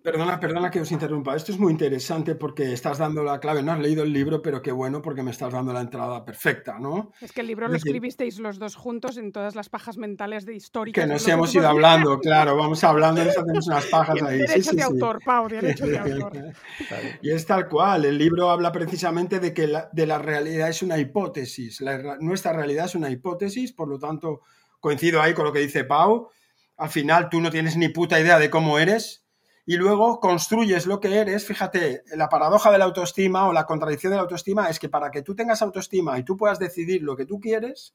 perdona, 0.04 0.40
perdona 0.40 0.70
que 0.70 0.82
os 0.82 0.92
interrumpa. 0.92 1.36
Esto 1.36 1.52
es 1.52 1.58
muy 1.58 1.72
interesante 1.72 2.36
porque 2.36 2.74
estás 2.74 3.00
dando 3.00 3.24
la 3.24 3.40
clave. 3.40 3.64
No 3.64 3.72
has 3.72 3.80
leído 3.80 4.04
el 4.04 4.14
libro, 4.14 4.42
pero 4.42 4.62
qué 4.62 4.72
bueno 4.72 5.02
porque 5.02 5.24
me 5.24 5.32
estás 5.32 5.54
dando 5.54 5.74
la 5.74 5.82
entrada 5.82 6.24
perfecta, 6.24 6.78
¿no? 6.80 7.12
Es 7.22 7.32
que 7.32 7.42
el 7.42 7.48
libro 7.48 7.68
lo 7.68 7.76
escribisteis 7.76 8.38
los 8.40 8.60
dos 8.60 8.76
juntos 8.76 9.18
en 9.18 9.32
todas 9.32 9.56
las 9.56 9.70
pajas 9.70 9.98
mentales 9.98 10.46
de 10.46 10.54
histórica. 10.56 11.02
Que 11.02 11.08
nos 11.08 11.28
hemos 11.28 11.54
ido 11.56 11.68
hablando, 11.68 12.20
claro. 12.20 12.56
Vamos 12.56 12.84
hablando 12.84 13.24
y 13.24 13.26
nos 13.26 13.38
hacemos 13.38 13.68
unas 13.68 13.86
pajas 13.88 14.22
ahí. 14.22 14.40
Derecho 14.40 14.72
de 14.74 14.84
autor, 14.84 15.20
Pau, 15.26 15.48
derecho 15.48 15.88
de 15.88 15.98
autor. 15.98 16.34
y 17.22 17.32
es 17.32 17.46
tal 17.46 17.68
cual. 17.68 18.06
El 18.06 18.18
libro 18.18 18.52
habla 18.52 18.72
precisamente 18.72 19.40
de 19.40 19.54
que 19.54 19.68
la, 19.68 19.90
de 19.92 20.06
la 20.06 20.20
realidad 20.20 20.70
es 20.70 20.84
una 20.84 21.00
hipótesis. 21.00 21.84
nuestra 22.20 22.54
realidad 22.54 22.86
es 22.86 22.96
una 22.96 23.10
hipótesis, 23.10 23.74
por 23.74 23.88
lo 23.88 23.98
tanto, 23.98 24.42
coincido 24.80 25.20
ahí 25.20 25.34
con 25.34 25.46
lo 25.46 25.52
que 25.52 25.60
dice 25.60 25.84
Pau 25.84 26.30
al 26.78 26.90
final 26.90 27.30
tú 27.30 27.42
no 27.42 27.52
tienes 27.52 27.78
ni 27.78 27.90
puta 27.90 28.20
idea 28.20 28.40
de 28.40 28.50
cómo 28.50 28.80
eres 28.80 29.26
y 29.66 29.78
luego 29.78 30.20
construyes 30.20 30.86
lo 30.86 31.00
que 31.00 31.18
eres. 31.18 31.46
Fíjate, 31.46 32.04
la 32.16 32.30
paradoja 32.30 32.72
de 32.72 32.78
la 32.78 32.86
autoestima 32.86 33.48
o 33.48 33.54
la 33.54 33.66
contradicción 33.66 34.12
de 34.12 34.18
la 34.18 34.24
autoestima 34.24 34.70
es 34.70 34.80
que 34.80 34.90
para 34.90 35.12
que 35.12 35.22
tú 35.22 35.36
tengas 35.36 35.62
autoestima 35.62 36.18
y 36.18 36.24
tú 36.24 36.38
puedas 36.38 36.60
decidir 36.60 37.04
lo 37.04 37.16
que 37.16 37.26
tú 37.26 37.40
quieres, 37.40 37.94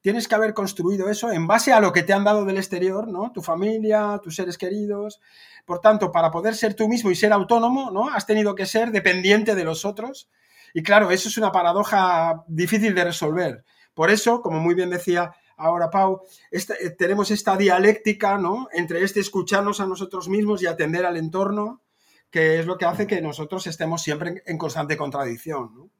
tienes 0.00 0.28
que 0.28 0.34
haber 0.34 0.54
construido 0.54 1.08
eso 1.08 1.32
en 1.32 1.46
base 1.46 1.72
a 1.72 1.80
lo 1.80 1.92
que 1.92 2.02
te 2.02 2.12
han 2.12 2.24
dado 2.24 2.44
del 2.44 2.58
exterior, 2.58 3.08
¿no? 3.08 3.32
Tu 3.32 3.42
familia, 3.42 4.20
tus 4.22 4.36
seres 4.36 4.58
queridos. 4.58 5.20
Por 5.64 5.80
tanto, 5.80 6.12
para 6.12 6.30
poder 6.30 6.54
ser 6.54 6.74
tú 6.74 6.88
mismo 6.88 7.10
y 7.10 7.16
ser 7.16 7.32
autónomo, 7.32 7.90
¿no? 7.90 8.08
Has 8.10 8.26
tenido 8.26 8.54
que 8.54 8.66
ser 8.66 8.92
dependiente 8.92 9.54
de 9.54 9.64
los 9.64 9.84
otros. 9.84 10.28
Y 10.74 10.82
claro, 10.82 11.10
eso 11.10 11.28
es 11.28 11.38
una 11.38 11.52
paradoja 11.52 12.44
difícil 12.46 12.94
de 12.94 13.04
resolver. 13.04 13.64
Por 13.94 14.10
eso, 14.10 14.42
como 14.42 14.60
muy 14.60 14.74
bien 14.74 14.90
decía 14.90 15.32
ahora 15.56 15.90
Pau, 15.90 16.22
eh, 16.50 16.90
tenemos 16.90 17.30
esta 17.30 17.56
dialéctica, 17.56 18.38
¿no? 18.38 18.68
Entre 18.72 19.02
este 19.02 19.20
escucharnos 19.20 19.80
a 19.80 19.86
nosotros 19.86 20.28
mismos 20.28 20.62
y 20.62 20.66
atender 20.66 21.06
al 21.06 21.16
entorno, 21.16 21.82
que 22.30 22.60
es 22.60 22.66
lo 22.66 22.76
que 22.76 22.84
hace 22.84 23.06
que 23.06 23.20
nosotros 23.20 23.66
estemos 23.66 24.02
siempre 24.02 24.42
en, 24.44 24.58
constante 24.58 24.96
contradicción. 24.96 25.90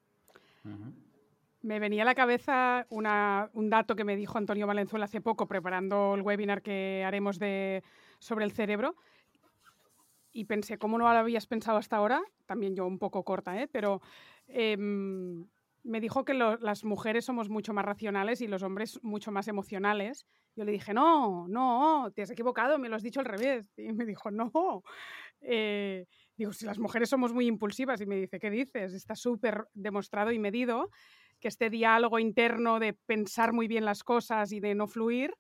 Me 1.62 1.80
venía 1.80 2.02
a 2.02 2.06
la 2.06 2.14
cabeza 2.14 2.86
un 2.90 3.70
dato 3.70 3.96
que 3.96 4.04
me 4.04 4.16
dijo 4.16 4.38
Antonio 4.38 4.66
Valenzuela 4.66 5.06
hace 5.06 5.20
poco, 5.20 5.46
preparando 5.46 6.14
el 6.14 6.22
webinar 6.22 6.62
que 6.62 7.02
haremos 7.04 7.38
de, 7.38 7.82
sobre 8.18 8.44
el 8.44 8.52
cerebro. 8.52 8.94
Y 10.32 10.44
pensé, 10.44 10.76
¿cómo 10.76 10.98
no 10.98 11.10
lo 11.10 11.18
habías 11.18 11.46
pensado 11.46 11.78
hasta 11.78 11.96
ahora? 11.96 12.22
También 12.44 12.76
yo 12.76 12.86
un 12.86 12.98
poco 12.98 13.24
corta, 13.24 13.58
¿eh? 13.60 13.68
Pero 13.72 14.02
em, 14.48 15.46
me 15.86 16.00
dijo 16.00 16.24
que 16.24 16.34
las 16.34 16.84
mujeres 16.84 17.24
somos 17.24 17.48
mucho 17.48 17.72
más 17.72 17.84
racionales 17.84 18.40
y 18.40 18.48
los 18.48 18.62
hombres 18.62 18.98
mucho 19.02 19.30
más 19.30 19.46
emocionales. 19.46 20.26
Yo 20.56 20.64
le 20.64 20.72
dije, 20.72 20.92
no, 20.92 21.46
no, 21.48 22.10
te 22.14 22.22
has 22.22 22.30
equivocado, 22.30 22.78
me 22.78 22.88
lo 22.88 22.96
has 22.96 23.02
dicho 23.02 23.20
al 23.20 23.26
revés. 23.26 23.72
Y 23.76 23.92
me 23.92 24.04
dijo, 24.04 24.30
no. 24.30 24.82
Eh, 25.40 26.06
digo, 26.36 26.52
si 26.52 26.66
las 26.66 26.78
mujeres 26.78 27.08
somos 27.08 27.32
muy 27.32 27.46
impulsivas. 27.46 28.00
Y 28.00 28.06
me 28.06 28.16
dice, 28.16 28.40
¿qué 28.40 28.50
dices? 28.50 28.94
Está 28.94 29.14
súper 29.14 29.68
demostrado 29.74 30.32
y 30.32 30.38
medido 30.38 30.90
que 31.40 31.48
este 31.48 31.70
diálogo 31.70 32.18
interno 32.18 32.80
de 32.80 32.92
pensar 32.92 33.52
muy 33.52 33.68
bien 33.68 33.84
las 33.84 34.02
cosas 34.02 34.52
y 34.52 34.60
de 34.60 34.74
no 34.74 34.88
fluir 34.88 35.34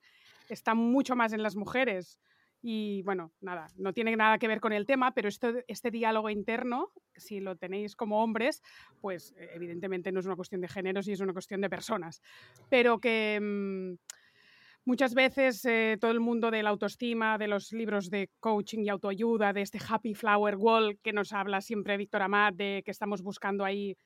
está 0.48 0.74
mucho 0.74 1.16
más 1.16 1.32
en 1.32 1.42
las 1.42 1.56
mujeres. 1.56 2.20
Y 2.68 3.02
bueno, 3.02 3.30
nada, 3.40 3.68
no 3.76 3.92
tiene 3.92 4.16
nada 4.16 4.38
que 4.38 4.48
ver 4.48 4.60
con 4.60 4.72
el 4.72 4.86
tema, 4.86 5.14
pero 5.14 5.28
esto, 5.28 5.52
este 5.68 5.92
diálogo 5.92 6.30
interno, 6.30 6.90
si 7.14 7.38
lo 7.38 7.54
tenéis 7.54 7.94
como 7.94 8.24
hombres, 8.24 8.60
pues 9.00 9.36
eh, 9.38 9.50
evidentemente 9.54 10.10
no 10.10 10.18
es 10.18 10.26
una 10.26 10.34
cuestión 10.34 10.60
de 10.60 10.66
géneros 10.66 11.06
y 11.06 11.12
es 11.12 11.20
una 11.20 11.32
cuestión 11.32 11.60
de 11.60 11.70
personas. 11.70 12.20
Pero 12.68 12.98
que 12.98 13.38
mm, 13.40 13.94
muchas 14.84 15.14
veces 15.14 15.64
eh, 15.64 15.96
todo 16.00 16.10
el 16.10 16.18
mundo 16.18 16.50
de 16.50 16.64
la 16.64 16.70
autoestima, 16.70 17.38
de 17.38 17.46
los 17.46 17.70
libros 17.70 18.10
de 18.10 18.30
coaching 18.40 18.80
y 18.80 18.88
autoayuda, 18.88 19.52
de 19.52 19.62
este 19.62 19.78
Happy 19.88 20.14
Flower 20.14 20.56
Wall 20.56 20.98
que 21.04 21.12
nos 21.12 21.32
habla 21.32 21.60
siempre 21.60 21.96
Víctor 21.96 22.22
Amat, 22.22 22.56
que 22.56 22.82
estamos 22.86 23.22
buscando 23.22 23.64
ahí 23.64 23.96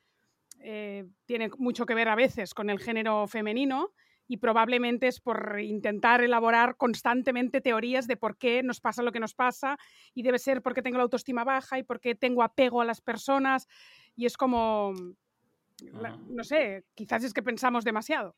eh, 0.59 1.07
tiene 1.25 1.49
mucho 1.57 1.87
que 1.87 1.95
ver 1.95 2.09
a 2.09 2.15
veces 2.15 2.53
con 2.53 2.69
el 2.69 2.77
género 2.77 3.25
femenino 3.25 3.91
y 4.31 4.37
probablemente 4.37 5.07
es 5.07 5.19
por 5.19 5.59
intentar 5.59 6.23
elaborar 6.23 6.77
constantemente 6.77 7.59
teorías 7.59 8.07
de 8.07 8.15
por 8.15 8.37
qué 8.37 8.63
nos 8.63 8.79
pasa 8.79 9.03
lo 9.03 9.11
que 9.11 9.19
nos 9.19 9.33
pasa 9.33 9.77
y 10.13 10.23
debe 10.23 10.39
ser 10.39 10.61
porque 10.61 10.81
tengo 10.81 10.95
la 10.95 11.03
autoestima 11.03 11.43
baja 11.43 11.77
y 11.77 11.83
porque 11.83 12.15
tengo 12.15 12.41
apego 12.41 12.79
a 12.79 12.85
las 12.85 13.01
personas 13.01 13.67
y 14.15 14.25
es 14.25 14.37
como, 14.37 14.93
no 16.29 16.43
sé, 16.45 16.85
quizás 16.95 17.25
es 17.25 17.33
que 17.33 17.43
pensamos 17.43 17.83
demasiado. 17.83 18.37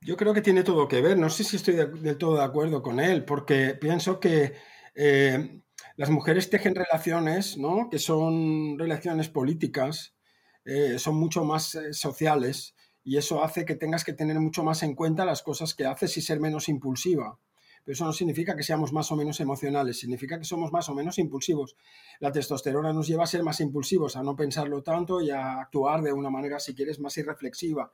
Yo 0.00 0.16
creo 0.16 0.32
que 0.32 0.40
tiene 0.40 0.62
todo 0.62 0.88
que 0.88 1.02
ver, 1.02 1.18
no 1.18 1.28
sé 1.28 1.44
si 1.44 1.56
estoy 1.56 1.74
del 1.74 2.16
todo 2.16 2.38
de 2.38 2.44
acuerdo 2.44 2.82
con 2.82 2.98
él, 2.98 3.26
porque 3.26 3.74
pienso 3.78 4.20
que 4.20 4.54
eh, 4.94 5.60
las 5.96 6.08
mujeres 6.08 6.48
tejen 6.48 6.74
relaciones, 6.74 7.58
¿no? 7.58 7.90
que 7.90 7.98
son 7.98 8.78
relaciones 8.78 9.28
políticas, 9.28 10.16
eh, 10.64 10.98
son 10.98 11.16
mucho 11.16 11.44
más 11.44 11.74
eh, 11.74 11.92
sociales 11.92 12.74
y 13.04 13.16
eso 13.16 13.42
hace 13.42 13.64
que 13.64 13.74
tengas 13.74 14.04
que 14.04 14.12
tener 14.12 14.38
mucho 14.38 14.62
más 14.62 14.82
en 14.82 14.94
cuenta 14.94 15.24
las 15.24 15.42
cosas 15.42 15.74
que 15.74 15.86
haces 15.86 16.16
y 16.16 16.22
ser 16.22 16.40
menos 16.40 16.68
impulsiva. 16.68 17.38
Pero 17.84 17.94
eso 17.94 18.04
no 18.04 18.12
significa 18.12 18.54
que 18.54 18.62
seamos 18.62 18.92
más 18.92 19.10
o 19.10 19.16
menos 19.16 19.40
emocionales, 19.40 19.98
significa 19.98 20.38
que 20.38 20.44
somos 20.44 20.70
más 20.70 20.88
o 20.88 20.94
menos 20.94 21.18
impulsivos. 21.18 21.76
La 22.20 22.30
testosterona 22.30 22.92
nos 22.92 23.08
lleva 23.08 23.24
a 23.24 23.26
ser 23.26 23.42
más 23.42 23.60
impulsivos, 23.60 24.16
a 24.16 24.22
no 24.22 24.36
pensarlo 24.36 24.82
tanto 24.82 25.20
y 25.20 25.30
a 25.30 25.60
actuar 25.60 26.00
de 26.02 26.12
una 26.12 26.30
manera, 26.30 26.60
si 26.60 26.74
quieres, 26.74 27.00
más 27.00 27.16
irreflexiva. 27.18 27.90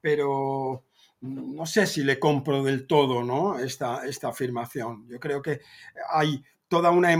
Pero 0.00 0.84
no 1.20 1.66
sé 1.66 1.86
si 1.86 2.04
le 2.04 2.20
compro 2.20 2.62
del 2.62 2.86
todo 2.86 3.24
¿no? 3.24 3.58
esta, 3.58 4.06
esta 4.06 4.28
afirmación. 4.28 5.08
Yo 5.08 5.18
creo 5.18 5.42
que 5.42 5.60
hay 6.10 6.44
toda 6.68 6.90
una, 6.90 7.16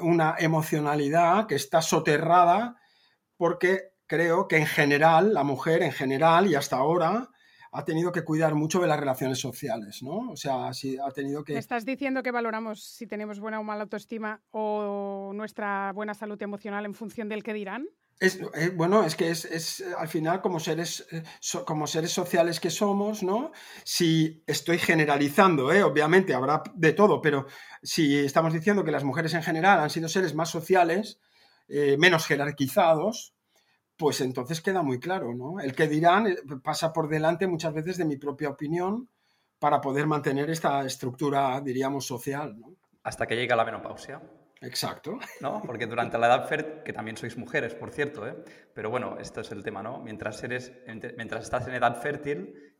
una 0.00 0.36
emocionalidad 0.38 1.46
que 1.46 1.56
está 1.56 1.82
soterrada 1.82 2.76
porque 3.36 3.91
creo 4.12 4.46
que 4.46 4.58
en 4.58 4.66
general, 4.66 5.32
la 5.32 5.42
mujer 5.42 5.82
en 5.82 5.90
general 5.90 6.46
y 6.46 6.54
hasta 6.54 6.76
ahora 6.76 7.30
ha 7.72 7.84
tenido 7.86 8.12
que 8.12 8.24
cuidar 8.24 8.54
mucho 8.54 8.78
de 8.80 8.86
las 8.86 9.00
relaciones 9.00 9.38
sociales, 9.38 10.02
¿no? 10.02 10.32
O 10.32 10.36
sea, 10.36 10.74
si 10.74 10.98
ha 10.98 11.10
tenido 11.12 11.42
que... 11.42 11.56
estás 11.56 11.86
diciendo 11.86 12.22
que 12.22 12.30
valoramos 12.30 12.84
si 12.84 13.06
tenemos 13.06 13.40
buena 13.40 13.58
o 13.58 13.64
mala 13.64 13.84
autoestima 13.84 14.42
o 14.50 15.32
nuestra 15.34 15.92
buena 15.94 16.12
salud 16.12 16.40
emocional 16.42 16.84
en 16.84 16.92
función 16.92 17.30
del 17.30 17.42
que 17.42 17.54
dirán? 17.54 17.88
Es, 18.20 18.38
eh, 18.52 18.70
bueno, 18.76 19.02
es 19.02 19.16
que 19.16 19.30
es, 19.30 19.82
al 19.96 20.08
final 20.08 20.42
como 20.42 20.60
seres, 20.60 21.06
eh, 21.10 21.22
como 21.64 21.86
seres 21.86 22.12
sociales 22.12 22.60
que 22.60 22.68
somos, 22.68 23.22
¿no? 23.22 23.52
Si 23.82 24.44
estoy 24.46 24.76
generalizando, 24.76 25.72
¿eh? 25.72 25.82
obviamente 25.82 26.34
habrá 26.34 26.62
de 26.74 26.92
todo, 26.92 27.22
pero 27.22 27.46
si 27.82 28.18
estamos 28.18 28.52
diciendo 28.52 28.84
que 28.84 28.92
las 28.92 29.04
mujeres 29.04 29.32
en 29.32 29.42
general 29.42 29.80
han 29.80 29.88
sido 29.88 30.10
seres 30.10 30.34
más 30.34 30.50
sociales, 30.50 31.18
menos 31.96 32.26
jerarquizados, 32.26 33.31
pues 34.02 34.20
entonces 34.20 34.60
queda 34.60 34.82
muy 34.82 34.98
claro, 34.98 35.32
¿no? 35.32 35.60
El 35.60 35.76
que 35.76 35.86
dirán 35.86 36.26
eh, 36.26 36.36
pasa 36.60 36.92
por 36.92 37.08
delante 37.08 37.46
muchas 37.46 37.72
veces 37.72 37.96
de 37.98 38.04
mi 38.04 38.16
propia 38.16 38.48
opinión 38.48 39.08
para 39.60 39.80
poder 39.80 40.08
mantener 40.08 40.50
esta 40.50 40.84
estructura, 40.84 41.60
diríamos, 41.60 42.04
social, 42.04 42.58
¿no? 42.58 42.74
Hasta 43.04 43.28
que 43.28 43.36
llega 43.36 43.54
la 43.54 43.64
menopausia. 43.64 44.20
Exacto. 44.60 45.20
¿No? 45.40 45.62
Porque 45.64 45.86
durante 45.86 46.18
la 46.18 46.26
edad 46.26 46.48
fértil, 46.48 46.82
que 46.82 46.92
también 46.92 47.16
sois 47.16 47.36
mujeres, 47.36 47.76
por 47.76 47.92
cierto, 47.92 48.26
¿eh? 48.26 48.34
pero 48.74 48.90
bueno, 48.90 49.18
esto 49.20 49.40
es 49.40 49.52
el 49.52 49.62
tema, 49.62 49.84
¿no? 49.84 50.00
Mientras, 50.00 50.42
eres, 50.42 50.72
mientras 51.16 51.44
estás 51.44 51.68
en 51.68 51.74
edad 51.74 51.94
fértil, 52.02 52.74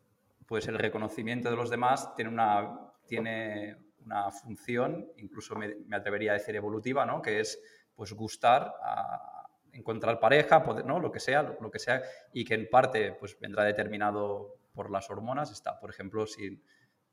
pues 0.45 0.67
el 0.67 0.77
reconocimiento 0.77 1.51
de 1.51 1.55
los 1.57 1.71
demás 1.71 2.17
tiene 2.17 2.33
una, 2.33 2.91
tiene 3.07 3.77
una 4.05 4.33
función, 4.33 5.07
incluso 5.19 5.55
me, 5.55 5.77
me 5.87 5.95
atrevería 5.95 6.33
a 6.33 6.35
decir 6.35 6.57
evolutiva, 6.57 7.07
¿no? 7.07 7.23
Que 7.23 7.39
es 7.39 7.61
pues 7.95 8.13
gustar 8.13 8.75
a, 8.83 9.32
encontrar 9.73 10.21
pareja, 10.21 10.63
¿no? 10.85 11.01
lo 11.01 11.11
que 11.11 11.21
sea, 11.21 11.43
lo, 11.43 11.71
que 11.71 11.79
sea, 11.79 12.03
y 12.33 12.45
que 12.45 12.55
en 12.55 12.69
parte 12.69 13.13
pues, 13.13 13.39
vendrá 13.39 13.65
determinado 13.65 14.57
por 14.73 14.91
las 14.91 15.11
hormonas. 15.11 15.51
Está, 15.51 15.79
por 15.79 15.91
ejemplo, 15.91 16.27
si 16.27 16.63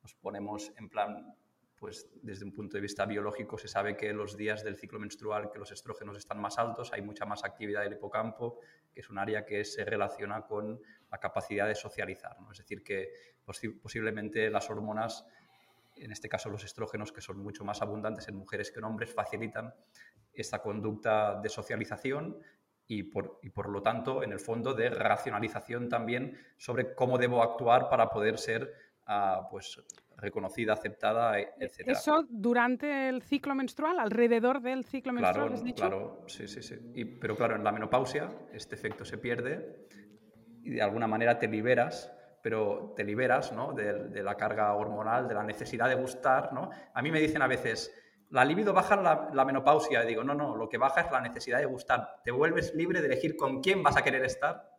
nos 0.02 0.14
ponemos 0.16 0.72
en 0.78 0.90
plan, 0.90 1.36
pues 1.80 2.10
desde 2.22 2.44
un 2.46 2.52
punto 2.52 2.76
de 2.76 2.82
vista 2.82 3.06
biológico 3.06 3.58
se 3.58 3.70
sabe 3.70 3.96
que 3.96 4.12
los 4.12 4.36
días 4.36 4.64
del 4.64 4.76
ciclo 4.76 5.00
menstrual 5.00 5.50
que 5.50 5.60
los 5.60 5.72
estrógenos 5.72 6.18
están 6.18 6.40
más 6.40 6.58
altos, 6.58 6.92
hay 6.92 7.02
mucha 7.02 7.26
más 7.26 7.44
actividad 7.46 7.84
del 7.84 7.94
hipocampo, 7.94 8.60
que 8.94 9.00
es 9.00 9.10
un 9.10 9.18
área 9.18 9.46
que 9.46 9.64
se 9.64 9.86
relaciona 9.86 10.46
con 10.46 10.82
la 11.10 11.20
capacidad 11.20 11.68
de 11.68 11.76
socializar. 11.76 12.40
¿no? 12.42 12.52
Es 12.52 12.58
decir, 12.58 12.84
que 12.84 13.12
posiblemente 13.82 14.50
las 14.50 14.70
hormonas 14.70 15.26
en 16.04 16.12
este 16.12 16.30
caso 16.30 16.50
los 16.50 16.64
estrógenos, 16.64 17.12
que 17.12 17.22
son 17.22 17.38
mucho 17.40 17.64
más 17.64 17.82
abundantes 17.82 18.28
en 18.28 18.36
mujeres 18.36 18.72
que 18.72 18.80
en 18.80 18.86
hombres, 18.86 19.14
facilitan 19.14 19.74
esta 20.34 20.62
conducta 20.62 21.40
de 21.42 21.50
socialización 21.50 22.38
y 22.88 23.04
por, 23.04 23.40
y 23.44 23.50
por, 23.50 23.70
lo 23.70 23.84
tanto, 23.84 24.24
en 24.24 24.32
el 24.32 24.40
fondo, 24.40 24.74
de 24.74 24.90
racionalización 24.90 25.90
también 25.90 26.38
sobre 26.58 26.96
cómo 26.96 27.18
debo 27.18 27.44
actuar 27.44 27.88
para 27.90 28.10
poder 28.10 28.40
ser 28.40 28.74
uh, 29.08 29.48
pues, 29.50 29.80
reconocida, 30.18 30.74
aceptada, 30.74 31.40
e, 31.40 31.54
etc. 31.60 31.88
¿Eso 31.88 32.26
durante 32.28 33.10
el 33.10 33.22
ciclo 33.22 33.54
menstrual, 33.54 34.00
alrededor 34.00 34.62
del 34.62 34.86
ciclo 34.86 35.14
menstrual, 35.14 35.50
claro, 35.50 35.74
Claro, 35.76 36.24
sí, 36.28 36.48
sí, 36.48 36.62
sí. 36.62 36.76
Y, 36.96 37.06
pero 37.06 37.36
claro, 37.36 37.56
en 37.56 37.64
la 37.64 37.72
menopausia 37.72 38.32
este 38.52 38.76
efecto 38.76 39.06
se 39.06 39.18
pierde 39.18 39.88
y 40.64 40.72
de 40.72 40.82
alguna 40.82 41.08
manera 41.08 41.38
te 41.38 41.48
liberas 41.48 42.12
pero 42.42 42.94
te 42.96 43.04
liberas 43.04 43.52
¿no? 43.52 43.74
de, 43.74 44.24
la 44.24 44.36
carga 44.36 44.74
hormonal, 44.74 45.28
de 45.28 45.36
la 45.36 45.44
necesidad 45.44 45.90
de 45.90 45.96
gustar. 45.96 46.54
¿no? 46.54 46.70
A 46.94 47.02
mí 47.02 47.12
me 47.12 47.20
dicen 47.20 47.42
a 47.42 47.48
veces, 47.48 47.94
la 48.30 48.46
libido 48.46 48.74
baja 48.74 48.96
la, 48.96 49.30
la, 49.34 49.46
menopausia. 49.46 50.04
Y 50.04 50.08
digo, 50.08 50.24
no, 50.24 50.34
no, 50.34 50.56
lo 50.56 50.70
que 50.70 50.78
baja 50.78 51.02
es 51.02 51.12
la 51.12 51.22
necesidad 51.22 51.60
de 51.60 51.66
gustar. 51.66 52.22
Te 52.24 52.32
vuelves 52.32 52.74
libre 52.76 53.02
de 53.02 53.08
elegir 53.08 53.36
con 53.36 53.62
quién 53.62 53.84
vas 53.84 53.98
a 53.98 54.04
querer 54.04 54.24
estar 54.24 54.70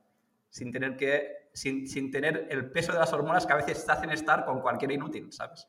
sin 0.50 0.72
tener, 0.72 0.96
que, 0.96 1.48
sin, 1.52 1.88
sin 1.88 2.10
tener 2.10 2.48
el 2.50 2.70
peso 2.70 2.92
de 2.92 2.98
las 2.98 3.12
hormonas 3.12 3.46
que 3.46 3.52
a 3.52 3.56
veces 3.56 3.84
te 3.86 3.92
hacen 3.92 4.10
estar 4.10 4.44
con 4.44 4.60
cualquier 4.60 4.92
inútil, 4.92 5.32
¿sabes? 5.32 5.68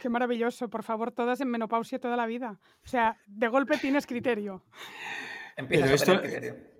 Qué 0.00 0.08
maravilloso, 0.08 0.68
por 0.68 0.82
favor, 0.82 1.12
todas 1.12 1.40
en 1.40 1.48
menopausia 1.48 1.98
toda 1.98 2.16
la 2.16 2.26
vida. 2.26 2.60
O 2.84 2.88
sea, 2.88 3.16
de 3.26 3.48
golpe 3.48 3.78
tienes 3.78 4.06
criterio. 4.06 4.62
Pero 5.68 5.86
esto, 5.86 6.20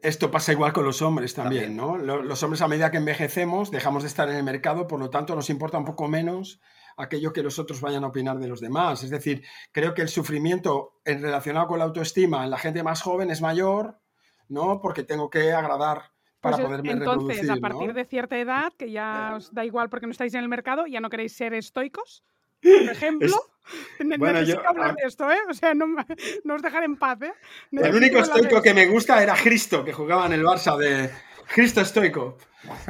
esto 0.02 0.30
pasa 0.30 0.52
igual 0.52 0.72
con 0.72 0.84
los 0.84 1.00
hombres 1.00 1.32
también, 1.32 1.76
¿no? 1.76 1.96
Los 1.96 2.42
hombres 2.42 2.60
a 2.60 2.68
medida 2.68 2.90
que 2.90 2.98
envejecemos 2.98 3.70
dejamos 3.70 4.02
de 4.02 4.08
estar 4.08 4.28
en 4.28 4.36
el 4.36 4.44
mercado, 4.44 4.86
por 4.86 5.00
lo 5.00 5.08
tanto 5.08 5.34
nos 5.34 5.48
importa 5.48 5.78
un 5.78 5.86
poco 5.86 6.08
menos 6.08 6.60
aquello 6.96 7.32
que 7.32 7.42
los 7.42 7.58
otros 7.58 7.80
vayan 7.80 8.04
a 8.04 8.08
opinar 8.08 8.38
de 8.38 8.48
los 8.48 8.60
demás. 8.60 9.02
Es 9.02 9.10
decir, 9.10 9.44
creo 9.72 9.94
que 9.94 10.02
el 10.02 10.08
sufrimiento 10.08 11.00
en 11.04 11.22
relacionado 11.22 11.68
con 11.68 11.78
la 11.78 11.84
autoestima 11.84 12.44
en 12.44 12.50
la 12.50 12.58
gente 12.58 12.82
más 12.82 13.02
joven 13.02 13.30
es 13.30 13.40
mayor, 13.40 13.98
¿no? 14.48 14.80
Porque 14.80 15.02
tengo 15.02 15.30
que 15.30 15.52
agradar 15.52 16.12
para 16.40 16.56
Pues, 16.56 16.66
poderme 16.66 16.92
entonces, 16.92 17.38
reproducir, 17.38 17.50
a 17.50 17.56
partir 17.56 17.88
¿no? 17.88 17.94
de 17.94 18.04
cierta 18.04 18.38
edad, 18.38 18.72
que 18.78 18.90
ya 18.90 19.34
os 19.36 19.52
da 19.52 19.64
igual 19.64 19.88
porque 19.88 20.06
no 20.06 20.12
estáis 20.12 20.34
en 20.34 20.40
el 20.40 20.48
mercado, 20.48 20.86
ya 20.86 21.00
no 21.00 21.10
queréis 21.10 21.34
ser 21.34 21.54
estoicos, 21.54 22.24
por 22.62 22.92
ejemplo. 22.92 23.36
Ne- 24.04 24.16
bueno, 24.16 24.34
necesito 24.40 24.62
yo- 24.62 24.68
hablar 24.68 24.90
a- 24.90 24.94
de 24.94 25.02
esto, 25.08 25.30
¿eh? 25.30 25.38
O 25.50 25.54
sea, 25.54 25.74
no, 25.74 25.86
os 26.54 26.62
dejaré 26.62 26.84
en 26.86 26.96
paz, 26.96 27.20
¿eh? 27.22 27.32
El 27.72 27.94
único 27.96 28.18
estoico 28.18 28.62
que 28.62 28.72
me 28.72 28.86
gusta 28.86 29.20
era 29.22 29.34
Cristo, 29.34 29.84
que 29.84 29.92
jugaba 29.92 30.26
en 30.26 30.34
el 30.34 30.44
Barça 30.44 30.76
de 30.76 31.10
Cristo 31.52 31.80
estoico. 31.80 32.38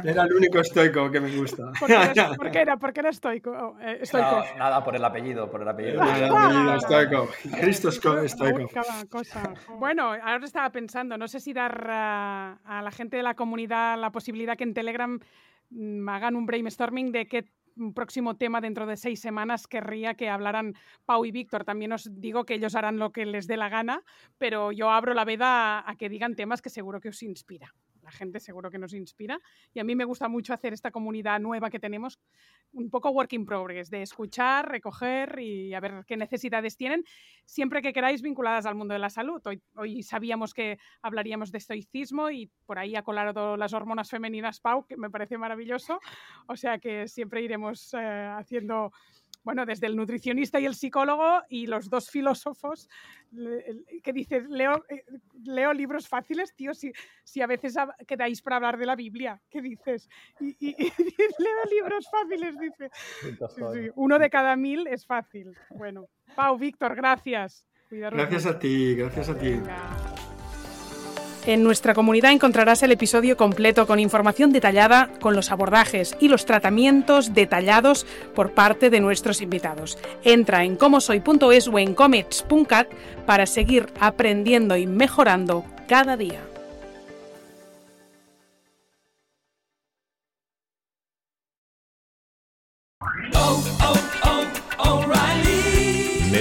Era 0.03 0.23
el 0.23 0.33
único 0.33 0.59
estoico 0.59 1.11
que 1.11 1.19
me 1.19 1.35
gusta. 1.35 1.71
¿Por 1.79 1.87
qué 1.87 1.93
era, 1.93 2.33
por 2.35 2.51
qué 2.51 2.59
era, 2.59 2.77
por 2.77 2.93
qué 2.93 2.99
era 2.99 3.09
estoico? 3.09 3.51
Oh, 3.51 3.79
eh, 3.79 3.99
estoico. 4.01 4.29
Nada, 4.29 4.55
nada, 4.57 4.83
por 4.83 4.95
el 4.95 5.03
apellido, 5.03 5.49
por 5.49 5.61
el 5.63 5.67
apellido. 5.67 6.03
Era 6.03 6.17
el 6.17 6.35
apellido 6.35 6.75
estoico. 6.75 7.29
Cristo 7.59 7.89
estoico. 7.89 8.69
cada 8.73 9.05
cosa. 9.05 9.53
Bueno, 9.79 10.13
ahora 10.13 10.45
estaba 10.45 10.71
pensando, 10.71 11.17
no 11.17 11.27
sé 11.27 11.39
si 11.39 11.53
dar 11.53 11.87
a, 11.89 12.53
a 12.65 12.81
la 12.83 12.91
gente 12.91 13.17
de 13.17 13.23
la 13.23 13.33
comunidad 13.35 13.97
la 13.99 14.11
posibilidad 14.11 14.55
que 14.57 14.63
en 14.63 14.73
Telegram 14.75 15.19
mm, 15.71 16.09
hagan 16.09 16.35
un 16.35 16.45
brainstorming 16.45 17.11
de 17.11 17.27
qué 17.27 17.45
próximo 17.93 18.35
tema 18.37 18.61
dentro 18.61 18.85
de 18.85 18.97
seis 18.97 19.19
semanas 19.19 19.67
querría 19.67 20.15
que 20.15 20.29
hablaran 20.29 20.75
Pau 21.05 21.25
y 21.25 21.31
Víctor. 21.31 21.63
También 21.63 21.93
os 21.93 22.09
digo 22.19 22.45
que 22.45 22.55
ellos 22.55 22.75
harán 22.75 22.97
lo 22.97 23.11
que 23.11 23.25
les 23.25 23.47
dé 23.47 23.57
la 23.57 23.69
gana, 23.69 24.03
pero 24.37 24.71
yo 24.71 24.89
abro 24.89 25.13
la 25.13 25.25
veda 25.25 25.79
a, 25.79 25.91
a 25.91 25.95
que 25.95 26.09
digan 26.09 26.35
temas 26.35 26.61
que 26.61 26.69
seguro 26.69 26.99
que 26.99 27.09
os 27.09 27.23
inspira. 27.23 27.73
La 28.07 28.13
gente 28.13 28.39
seguro 28.39 28.71
que 28.71 28.77
nos 28.77 28.93
inspira. 28.93 29.37
Y 29.73 29.81
a 29.81 29.83
mí 29.83 29.93
me 29.93 30.05
gusta 30.05 30.29
mucho 30.29 30.53
hacer 30.53 30.71
esta 30.71 30.91
comunidad 30.91 31.41
nueva 31.41 31.69
que 31.69 31.77
tenemos, 31.77 32.17
un 32.71 32.89
poco 32.89 33.09
work 33.09 33.33
in 33.33 33.45
progress, 33.45 33.89
de 33.89 34.01
escuchar, 34.01 34.71
recoger 34.71 35.37
y 35.39 35.73
a 35.73 35.81
ver 35.81 36.05
qué 36.07 36.15
necesidades 36.15 36.77
tienen, 36.77 37.03
siempre 37.43 37.81
que 37.81 37.91
queráis 37.91 38.21
vinculadas 38.21 38.65
al 38.65 38.75
mundo 38.75 38.93
de 38.93 38.99
la 38.99 39.09
salud. 39.09 39.41
Hoy, 39.75 40.03
sabíamos 40.03 40.53
que 40.53 40.79
hablaríamos 41.01 41.51
de 41.51 41.57
estoicismo 41.57 42.31
y 42.31 42.49
por 42.65 42.79
ahí 42.79 42.95
ha 42.95 43.03
colado 43.03 43.57
las 43.57 43.73
hormonas 43.73 44.09
femeninas 44.09 44.61
Pau, 44.61 44.85
que 44.85 44.95
me 44.95 45.09
parece 45.09 45.37
maravilloso. 45.37 45.99
O 46.47 46.55
sea 46.55 46.79
que 46.79 47.09
siempre 47.09 47.41
iremos 47.41 47.93
eh, 47.93 48.29
haciendo, 48.37 48.93
bueno, 49.47 49.65
desde 49.65 49.87
el 49.87 49.95
nutricionista 49.95 50.59
y 50.59 50.65
el 50.65 50.75
psicólogo 50.75 51.41
y 51.47 51.67
los 51.67 51.89
dos 51.89 52.09
filósofos 52.09 52.89
que 54.03 54.11
dices, 54.11 54.43
leo, 54.49 54.83
eh, 54.89 55.05
leo 55.45 55.71
libros 55.73 56.09
fáciles, 56.09 56.53
tío, 56.53 56.73
si, 56.73 56.91
si 57.23 57.41
a 57.41 57.47
veces 57.47 57.77
quedáis 58.05 58.41
para 58.41 58.57
hablar 58.57 58.77
de 58.77 58.85
la 58.85 58.97
Biblia, 58.97 59.41
¿qué 59.49 59.61
dices? 59.61 60.09
Y, 60.41 60.49
y- 60.59 60.75
y 60.77 60.91
leo 61.39 61.65
libros 61.71 62.09
fáciles, 62.11 62.59
dice. 62.59 62.89
Sí, 63.55 63.61
sí, 63.73 63.89
Uno 63.95 64.19
de 64.19 64.29
cada 64.29 64.57
mil 64.57 64.85
es 64.87 65.05
fácil. 65.05 65.53
Bueno, 65.69 66.09
Pau, 66.35 66.57
Víctor, 66.57 66.93
gracias. 66.93 67.65
Cuidaros 67.87 68.19
Gracias 68.19 68.45
a 68.47 68.59
ti, 68.59 68.95
gracias 68.95 69.29
a 69.29 69.39
ti. 69.39 69.61
En 71.47 71.63
nuestra 71.63 71.93
comunidad 71.93 72.33
encontrarás 72.33 72.83
el 72.83 72.91
episodio 72.91 73.37
completo 73.37 73.87
con 73.87 74.01
información 74.01 74.51
detallada, 74.51 75.09
con 75.21 75.33
los 75.33 75.49
abordajes 75.49 76.17
y 76.19 76.27
los 76.27 76.45
tratamientos 76.45 77.33
detallados 77.33 78.05
por 78.35 78.51
parte 78.51 78.89
de 78.89 78.99
nuestros 78.99 79.41
invitados. 79.41 79.97
Entra 80.25 80.65
en 80.65 80.75
comosoy.es 80.75 81.69
o 81.69 81.79
en 81.79 81.93
comets.cat 81.93 82.89
para 83.25 83.45
seguir 83.45 83.87
aprendiendo 84.01 84.75
y 84.75 84.87
mejorando 84.87 85.63
cada 85.87 86.17
día. 86.17 86.41